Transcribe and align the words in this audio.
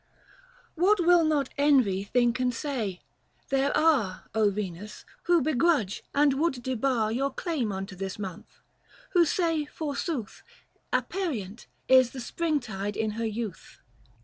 What 0.73 0.99
will 0.99 1.23
not 1.23 1.49
envy 1.59 2.03
think 2.03 2.39
and 2.39 2.51
say— 2.51 3.01
there 3.51 3.69
are 3.77 4.23
O 4.33 4.49
Venus, 4.49 5.05
who 5.25 5.43
begrudge 5.43 6.03
and 6.11 6.33
would 6.41 6.63
debar 6.63 7.09
95 7.09 7.15
Your 7.17 7.29
claim 7.29 7.71
unto 7.71 7.95
this 7.95 8.17
month, 8.17 8.61
who 9.11 9.25
say 9.25 9.65
forsooth" 9.65 10.41
Aperient" 10.91 11.67
is 12.01 12.13
the 12.13 12.19
spring 12.19 12.59
tide 12.59 12.97
in 12.97 13.11
her 13.11 13.27
youth. 13.27 13.77